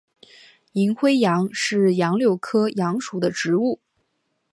[0.71, 3.79] 银灰杨是杨柳科杨属的植物。